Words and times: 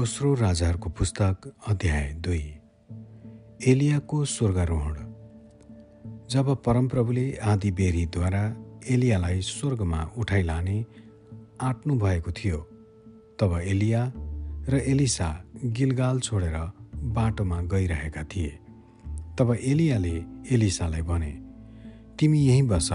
दोस्रो 0.00 0.34
राजाहरूको 0.34 0.90
पुस्तक 0.90 1.54
अध्याय 1.68 2.12
दुई। 2.12 2.54
एलियाको 3.66 4.24
स्वर्गारोहण। 4.24 4.94
जब 6.30 6.62
परमप्रभुले 6.62 7.36
आदि 7.36 7.70
बेरीद्वारा 7.70 8.56
एलियालाई 8.88 9.40
स्वर्गमा 9.40 10.10
उठाइ 10.18 10.42
लाने 10.42 10.86
आँट्नु 11.60 11.94
भएको 11.94 12.32
थियो 12.32 12.58
तब 13.40 13.60
एलिया 13.64 14.12
र 14.68 14.82
एलिसा 14.86 15.44
गिलगाल 15.64 16.20
छोडेर 16.20 16.56
बाटोमा 16.96 17.62
गइरहेका 17.62 18.22
थिए। 18.22 18.58
तब 19.38 19.56
एलियाले 19.60 20.24
एलिसालाई 20.50 21.02
भने 21.02 21.32
तिमी 22.18 22.46
यहीँ 22.46 22.62
बस। 22.62 22.88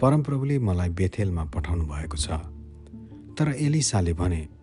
परमप्रभुले 0.00 0.58
मलाई 0.58 0.88
बेथेलमा 0.88 1.44
पठाउनु 1.44 1.84
भएको 1.84 2.16
छ। 2.16 2.30
तर 3.38 3.54
एलिसाले 3.58 4.12
भने 4.12 4.57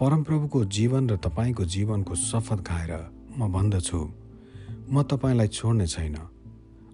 परमप्रभुको 0.00 0.64
जीवन 0.64 1.10
र 1.10 1.16
तपाईँको 1.16 1.64
जीवनको 1.64 2.14
शपथ 2.14 2.60
खाएर 2.64 2.92
म 3.38 3.52
भन्दछु। 3.52 4.00
म 4.92 5.02
तपाईँलाई 5.02 5.48
छोड्ने 5.48 5.86
छैन। 5.86 6.16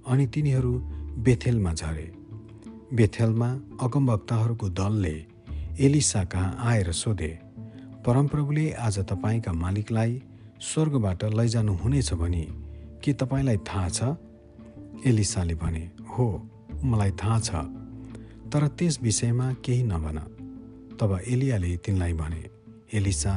अनि 0.08 0.26
तिनीहरू 0.26 0.72
बेथेलमा 1.18 1.72
झरे। 1.74 2.06
बेथेलमा 2.94 3.48
अगमवक्ताहरूको 3.80 4.68
दलले 4.68 5.16
एलिसा 5.80 6.24
कहाँ 6.24 6.56
आएर 6.60 6.92
सोधे 6.92 7.38
परमप्रभुले 8.06 8.72
आज 8.72 8.98
तपाईँका 8.98 9.52
मालिकलाई 9.52 10.22
स्वर्गबाट 10.60 11.24
लैजानु 11.24 11.72
हुनेछ 11.74 12.12
भने 12.12 12.46
के 13.04 13.12
तपाईँलाई 13.12 13.56
थाहा 13.56 13.88
छ? 13.88 14.02
एलिसाले 15.06 15.54
भने 15.54 15.90
हो 16.10 16.26
मलाई 16.84 17.10
थाहा 17.10 17.38
छ। 17.40 17.50
तर 18.52 18.68
त्यस 18.68 18.98
विषयमा 19.02 19.52
केही 19.64 19.82
नभन। 19.82 20.18
तब 21.00 21.20
एलियाले 21.28 21.76
तिनलाई 21.76 22.12
भने 22.12 22.57
एलिसा 22.94 23.32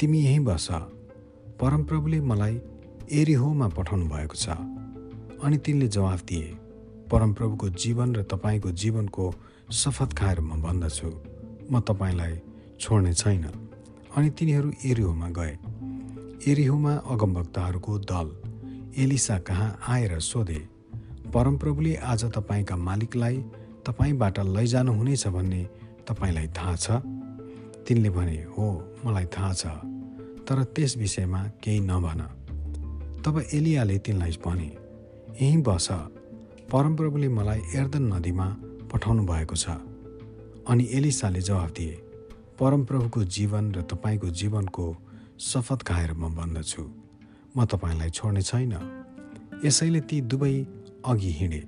तिमी 0.00 0.18
यहीँ 0.18 0.38
बस। 0.38 0.68
परमप्रभुले 1.60 2.20
मलाई 2.20 2.60
एरिहोमा 3.12 3.68
पठाउनु 3.68 4.06
भएको 4.06 4.34
छ। 4.34 4.48
अनि 5.38 5.58
तिनले 5.58 5.88
जवाफ 5.88 6.24
दिए 6.24 6.46
परमप्रभुको 7.10 7.68
जीवन 7.68 8.14
र 8.14 8.22
तपाईँको 8.22 8.70
जीवनको 8.72 9.34
शपथ 9.72 10.14
खाएर 10.18 10.40
म 10.40 10.62
भन्दछु 10.62 11.10
म 11.72 11.80
तपाईँलाई 11.80 12.40
छोड्ने 12.80 13.12
छैन। 13.14 13.44
अनि 14.16 14.30
तिनीहरू 14.30 14.72
एरिहोमा 14.84 15.28
गए। 15.30 15.54
एरिहोमा 16.50 16.94
अगमभक्तहरूको 17.06 17.98
दल 17.98 18.28
एलिसा 18.98 19.38
कहाँ 19.38 19.78
आएर 19.88 20.18
सोधे 20.20 20.60
परमप्रभुले 21.34 21.94
आज 21.94 22.24
तपाईँका 22.24 22.76
मालिकलाई 22.76 23.36
तपाईँबाट 23.86 24.38
लैजानुहुनेछ 24.40 25.26
भन्ने 25.26 25.62
तपाईँलाई 26.08 26.48
थाहा 26.48 26.76
छ? 26.76 26.90
तिनले 27.86 28.10
भने 28.10 28.36
हो 28.54 28.66
मलाई 29.04 29.26
थाहा 29.34 29.52
छ 29.52 29.64
तर 30.46 30.62
त्यस 30.74 30.96
विषयमा 30.96 31.42
केही 31.62 31.80
नभन। 31.80 32.20
तब 33.24 33.34
एलियाले 33.52 33.98
तिनलाई 33.98 34.32
भने 34.44 34.70
यहीँ 35.40 35.62
बस 35.62 35.88
परमप्रभुले 36.72 37.28
मलाई 37.28 37.60
एर्दन 37.74 38.04
नदीमा 38.12 38.46
पठाउनु 38.92 39.22
भएको 39.26 39.56
छ। 39.56 39.66
अनि 40.66 40.84
एलिसाले 40.92 41.40
जवाफ 41.40 41.70
दिए 41.70 41.94
परमप्रभुको 42.58 43.24
जीवन 43.36 43.64
र 43.74 43.82
तपाईँको 43.82 44.28
जीवनको 44.30 44.86
शपथ 45.40 45.82
खाएर 45.86 46.12
म 46.12 46.34
भन्दछु 46.34 46.82
म 47.56 47.64
तपाईँलाई 47.64 48.10
छोड्ने 48.10 48.42
छैन। 48.42 48.74
यसैले 49.64 50.00
ती 50.00 50.20
दुवै 50.20 50.54
अघि 51.06 51.30
हिँडे। 51.38 51.62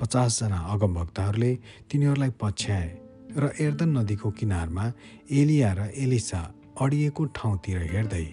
पचासजना 0.00 0.58
अगमभक्तहरूले 0.72 1.52
तिनीहरूलाई 1.90 2.30
पछ्याए। 2.40 2.88
र 3.36 3.50
एर्दन 3.60 3.96
नदीको 3.98 4.30
किनारमा 4.30 4.84
एलिया 5.32 5.72
र 5.72 5.80
एलिसा 6.04 6.40
अडिएको 6.80 7.24
ठाउँतिर 7.36 7.78
हेर्दै 7.92 8.26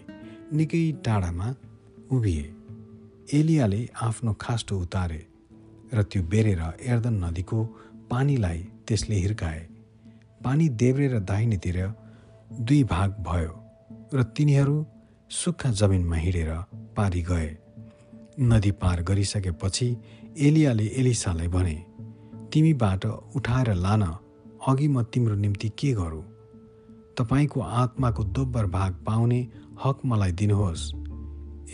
निकै 0.57 0.84
टाढामा 1.06 1.47
उभिए। 2.12 2.46
एलियाले 3.40 3.81
आफ्नो 4.01 4.34
खास्टो 4.41 4.79
उतारे 4.79 5.22
र 5.94 6.03
त्यो 6.03 6.22
बेरेर 6.31 6.62
एर्दन 6.91 7.16
नदीको 7.24 7.59
पानीलाई 8.12 8.59
त्यसले 8.88 9.16
हिर्काए। 9.16 9.62
पानी 10.41 10.69
देब्रे 10.81 11.07
र 11.07 11.19
दाहिनेतिर 11.22 11.78
दुई 12.68 12.84
भाग 12.94 13.09
भयो 13.28 13.53
र 14.13 14.24
तिनीहरू 14.35 14.78
सुक्खा 15.31 15.69
जमिनमा 15.79 16.18
हिँडेर 16.18 16.51
पारी 16.97 17.22
गए। 17.22 17.50
नदी 18.41 18.72
पार 18.81 19.01
गरिसकेपछि 19.03 19.88
एलियाले 20.47 20.85
एलिसालाई 21.00 21.47
भने 21.47 21.78
तिमीबाट 22.51 23.06
उठाएर 23.38 23.69
लान 23.75 24.03
अघि 24.69 24.88
म 24.88 25.02
तिम्रो 25.03 25.35
निम्ति 25.35 25.69
के 25.69 25.94
गरौँ? 25.94 26.22
तपाईँको 27.18 27.62
आत्माको 27.62 28.24
दोब्बर 28.24 28.66
भाग 28.66 28.94
पाउने 29.06 29.47
हक 29.84 30.00
मलाई 30.06 30.31
दिनुहोस्। 30.31 30.94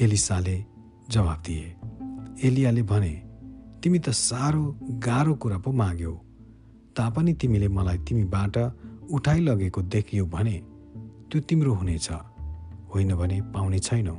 एलिसाले 0.01 0.65
जवाब 1.09 1.43
दिए। 1.45 1.75
एलियाले 2.47 2.81
भने 2.81 3.13
तिमी 3.83 3.99
त 3.99 4.09
साह्रो 4.09 4.79
गाह्रो 4.81 5.35
कुरा 5.35 5.57
पो 5.57 5.71
माग्यौ। 5.71 6.13
तापनि 6.95 7.33
तिमीले 7.33 7.67
मलाई 7.67 7.97
तिमीबाट 7.97 8.57
उठाइलगेको 9.11 9.81
देखियो 9.81 10.25
भने 10.25 10.57
त्यो 11.31 11.41
तिम्रो 11.41 11.73
हुनेछ। 11.73 12.09
होइन 12.95 13.15
भने 13.15 13.41
पाउने 13.41 13.79
छैनौ। 13.79 14.17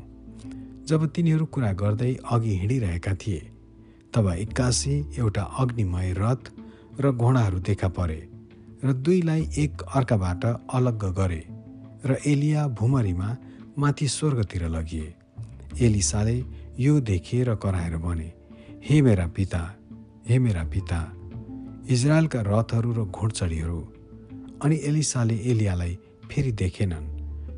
जब 0.85 1.07
तिनीहरू 1.07 1.47
कुरा 1.47 1.73
गर्दै 1.73 2.15
अघि 2.31 2.59
हिँडिरहेका 2.59 3.15
थिए 3.15 3.53
तब 4.15 4.29
एक्कासी 4.29 5.05
एउटा 5.19 5.43
अग्निमय 5.43 6.15
रथ 6.19 6.43
र 7.01 7.13
घोडाहरू 7.13 7.59
देखा 7.59 7.89
परे। 7.89 8.36
र 8.85 8.93
दुईलाई 8.93 9.49
एक 9.59 9.83
अर्काबाट 9.95 10.45
अलग 10.75 11.05
गरे 11.15 11.43
र 12.05 12.17
एलिया 12.27 12.67
भुमरीमा 12.69 13.37
माथि 13.79 14.09
स्वर्गतिर 14.09 14.67
लगिए। 14.69 15.15
एलिसाले 15.81 16.37
यो 16.79 17.01
देखिएर 17.01 17.55
कराएर 17.55 17.97
भने 17.97 18.33
हे 18.85 19.01
मेरा 19.03 19.27
पिता 19.37 19.61
हे 20.29 20.39
मेरा 20.39 20.65
पिता 20.65 21.01
इजरायलका 21.91 22.41
रथहरू 22.43 22.93
र 22.93 23.05
घोडचडीहरू 23.07 23.81
अनि 24.63 24.77
एलिसाले 24.85 25.37
एलियालाई 25.51 25.99
फेरि 26.31 26.53
देखेनन्। 26.53 27.13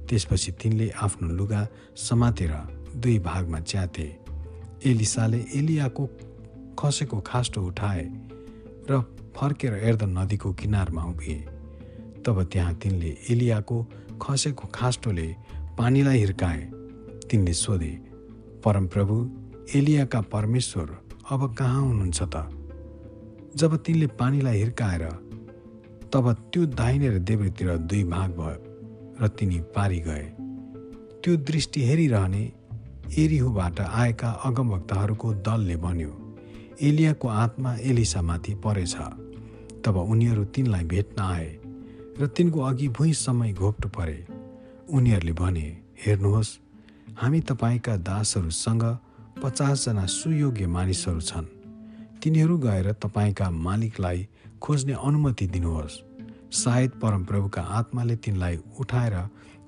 त्यसपछि 0.08 0.52
तिनले 0.52 0.88
आफ्नो 1.02 1.28
लुगा 1.28 1.66
समातेर 1.96 2.52
दुई 2.96 3.18
भागमा 3.18 3.60
च्याते। 3.60 4.06
एलिसाले 4.86 5.40
एलियाको 5.54 6.04
खसेको 6.78 7.20
खास्टो 7.20 7.62
उठाए 7.62 8.04
र 8.90 9.00
फर्केर 9.38 9.74
एर्दन 9.74 10.18
नदीको 10.18 10.52
किनारमा 10.52 11.02
उभिए। 11.04 11.38
तब 12.26 12.42
त्यहाँ 12.52 12.74
तिनले 12.74 13.16
एलियाको 13.30 13.76
खसेको 14.22 14.68
खास्टोले 14.74 15.26
पानीलाई 15.78 16.18
हिर्काए। 16.18 16.62
तिनले 17.30 17.52
सोधे 17.52 17.92
परमप्रभु 18.64 19.16
एलियाका 19.78 20.20
परमेश्वर 20.32 20.96
अब 21.30 21.54
कहाँ 21.54 21.82
हुनुहुन्छ 21.82 22.22
त? 22.22 22.36
जब 23.56 23.76
तिनले 23.76 24.06
पानीलाई 24.18 24.58
हिर्काएर 24.58 25.04
तब 26.12 26.32
त्यो 26.52 26.66
दाहिने 26.72 27.08
र 27.08 27.18
देब्रेतिर 27.20 27.76
दुई 27.86 28.02
भाग 28.04 28.30
भयो 28.30 28.56
र 29.20 29.28
तिनी 29.28 29.60
पारी 29.76 30.00
गए। 30.00 30.26
त्यो 31.22 31.36
दृष्टि 31.36 31.80
हेरिरहने 31.84 32.42
एरिहुबाट 33.18 33.80
आएका 33.80 34.30
अगमभक्तहरूको 34.44 35.32
दलले 35.46 35.76
भन्यो 35.76 36.12
एलियाको 36.82 37.28
आत्मा 37.28 37.76
एलिसामाथि 37.82 38.54
परेछ। 38.54 38.96
तब 39.88 39.96
उनीहरू 39.96 40.44
तिनलाई 40.44 40.84
भेट्न 40.84 41.20
आए 41.22 41.48
र 42.20 42.26
तिनको 42.36 42.60
अघि 42.60 42.88
भुइँसम्मै 42.92 43.52
घोप्टो 43.52 43.88
परे। 43.88 44.18
उनीहरूले 44.92 45.32
भने 45.32 45.66
हेर्नुहोस् 46.04 46.50
हामी 47.16 47.40
तपाईँका 47.40 47.94
दासहरूसँग 48.04 48.84
पचासजना 49.42 50.04
सुयोग्य 50.06 50.66
मानिसहरू 50.66 51.20
छन्। 51.20 51.46
तिनीहरू 52.20 52.58
गएर 52.58 52.92
तपाईँका 53.00 53.48
मालिकलाई 53.48 54.28
खोज्ने 54.60 54.92
अनुमति 54.92 55.46
दिनुहोस्। 55.56 56.00
सायद 56.52 56.90
परमप्रभुका 57.00 57.62
आत्माले 57.62 58.16
तिनलाई 58.20 58.56
उठाएर 58.80 59.16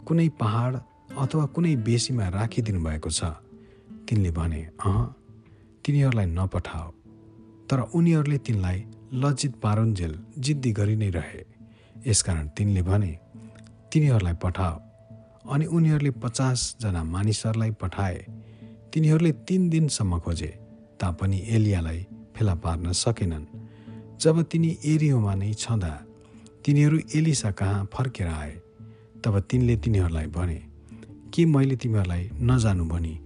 कुनै 0.04 0.28
पहाड 0.36 0.72
अथवा 1.16 1.44
कुनै 1.56 1.74
बेसीमा 1.80 2.28
राखिदिनु 2.28 2.80
भएको 2.84 3.10
छ। 3.10 3.24
तिनले 4.04 4.30
भने 4.36 4.60
अह 4.84 5.02
तिनीहरूलाई 5.84 6.26
नपठाओ। 6.28 6.88
तर 7.68 7.78
उनीहरूले 7.94 8.38
तिनलाई 8.38 8.78
लज्जित 9.14 9.54
पारुन्जेल 9.56 10.18
जिद्दी 10.38 10.72
गरि 10.72 10.96
नै 10.96 11.10
रहे। 11.10 11.44
यसकारण 12.06 12.48
तिनले 12.48 12.82
भने 12.82 13.18
तिनीहरूलाई 13.92 14.34
पठाओ। 14.34 14.80
अनि 15.50 15.66
उनीहरूले 15.66 16.10
पचासजना 16.10 17.04
मानिसहरूलाई 17.04 17.70
पठाए। 17.70 18.26
तिनीहरूले 18.92 19.32
तिन 19.32 19.68
दिनसम्म 19.68 20.18
खोजे 20.18 20.58
तापनि 21.00 21.42
एलियालाई 21.48 22.06
फेला 22.36 22.54
पार्न 22.54 22.92
सकेनन्। 22.92 23.44
जब 24.20 24.42
तिनी 24.42 24.78
एरियोमा 24.84 25.34
नै 25.34 25.52
छँदा 25.52 26.06
तिनीहरू 26.64 26.98
एलिसा 27.14 27.50
कहाँ 27.50 27.88
फर्केर 27.92 28.26
आए? 28.26 28.60
तब 29.24 29.40
तिनले 29.40 29.76
तिनीहरूलाई 29.76 30.26
भने 30.26 30.62
के 31.34 31.44
मैले 31.44 31.76
तिमीहरूलाई 31.76 32.30
नजानु 32.40 32.84
भनी 32.84 33.20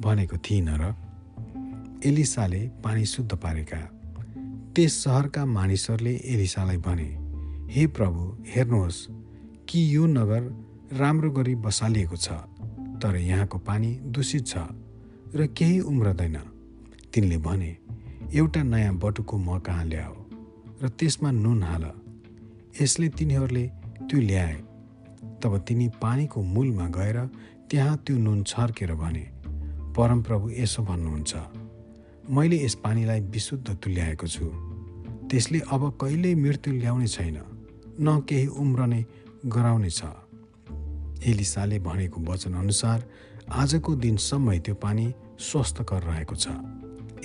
भनेको 0.00 0.36
थिइनँ 0.36 0.78
र? 0.78 0.94
एलिसाले 2.04 2.70
पानी 2.84 3.04
शुद्ध 3.04 3.36
पारेका 3.36 3.95
त्यस 4.76 4.94
सहरका 5.04 5.44
मानिसहरूले 5.46 6.10
एलिसालाई 6.24 6.76
भने 6.76 7.08
हे 7.72 7.86
प्रभु 7.86 8.22
हेर्नुहोस् 8.46 8.98
कि 9.68 9.78
यो 9.96 10.06
नगर 10.06 10.42
राम्रो 10.92 11.30
गरी 11.30 11.54
बसालिएको 11.64 12.16
छ 12.16 12.28
तर 13.00 13.16
यहाँको 13.16 13.58
पानी 13.58 13.90
दूषित 14.12 14.46
छ 14.46 14.64
र 15.34 15.46
केही 15.56 15.80
उम्रदैन 15.80 16.36
तिनले 17.14 17.38
भने 17.38 17.70
एउटा 18.34 18.62
नयाँ 18.62 18.94
बटुको 18.94 19.38
म 19.38 19.58
कहाँ 19.58 19.84
ल्याऊ 19.84 20.14
र 20.82 20.88
त्यसमा 20.88 21.30
नुन 21.30 21.62
हाल। 21.62 21.84
यसले 22.80 23.08
तिनीहरूले 23.08 23.64
त्यो 24.04 24.20
ल्याए। 24.20 24.54
तब 25.40 25.58
तिनी 25.58 25.88
पानीको 26.02 26.42
मूलमा 26.42 26.88
गएर 26.88 27.18
त्यहाँ 27.70 27.96
त्यो 27.96 28.16
नुन 28.18 28.42
छर्केर 28.44 28.94
भने 28.94 29.24
परमप्रभु 29.96 30.50
यसो 30.50 30.82
भन्नुहुन्छ 30.82 31.34
मैले 32.30 32.64
यस 32.64 32.74
पानीलाई 32.84 33.20
विशुद्ध 33.20 33.68
तुल्याएको 33.74 34.26
छु। 34.26 34.65
त्यसले 35.30 35.60
अब 35.72 35.82
कहिल्यै 36.00 36.34
मृत्यु 36.34 36.72
ल्याउने 36.74 37.06
छैन 37.06 37.38
न 38.00 38.20
केही 38.28 38.46
उम्रने 38.46 39.04
छ। 39.90 40.04
एलिसाले 41.26 41.78
भनेको 41.78 42.20
वचनअनुसार 42.20 42.98
आजको 43.52 43.94
दिनसम्म 43.94 44.58
त्यो 44.58 44.74
पानी 44.74 45.06
स्वस्थकर 45.40 46.02
रहेको 46.02 46.36
छ। 46.36 46.46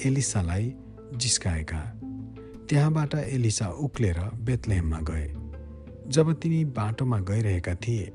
एलिसालाई 0.06 0.74
जिस्काएका। 1.16 1.82
त्यहाँबाट 2.70 3.14
एलिसा 3.16 3.68
उक्लेर 3.86 4.20
बेतलेहममा 4.46 5.00
गए। 5.10 5.28
जब 6.08 6.34
तिनी 6.34 6.64
बाटोमा 6.78 7.20
गइरहेका 7.20 7.74
थिए 7.76 8.12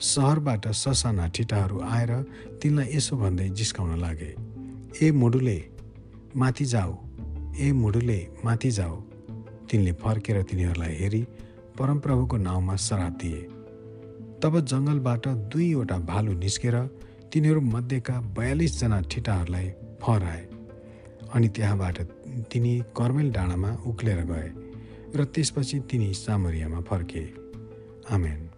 सहरबाट 0.00 0.66
ससाना 0.74 1.26
ठिटाहरू 1.28 1.80
आएर 1.80 2.12
तिनलाई 2.62 2.88
यसो 2.96 3.16
भन्दै 3.16 3.48
जिस्काउन 3.48 3.92
लागे 4.00 4.34
ए 5.02 5.10
मुडुले 5.12 5.58
माथि 6.36 6.64
जाऊ 6.64 6.92
ए 7.56 7.72
मुडुले 7.72 8.20
माथि 8.44 8.70
जाऊ 8.70 8.96
तिनले 9.72 9.92
फर्केर 9.96 10.42
तिनीहरूलाई 10.44 10.94
हेरी 10.94 11.22
परमप्रभुको 11.78 12.36
नाउँमा 12.36 12.76
श्राप 12.76 13.12
दिए। 13.20 13.40
तब 14.42 14.60
जङ्गलबाट 14.60 15.28
दुईवटा 15.48 15.98
भालु 16.04 16.32
निस्केर 16.36 16.76
तिनीहरू 17.32 17.60
मध्येका 17.64 18.20
बयालिसजना 18.36 19.00
ठिटाहरूलाई 19.10 19.68
फहराए 20.02 20.42
अनि 21.34 21.48
त्यहाँबाट 21.48 21.96
तिनी 22.52 22.72
कर्मेल 22.92 23.32
डाँडामा 23.32 23.70
उक्लेर 23.88 24.20
गए 24.28 24.48
र 25.16 25.24
त्यसपछि 25.24 25.80
तिनी 25.88 26.12
सामरियामा 26.14 26.80
फर्के। 26.84 27.24
आमेन। 28.12 28.51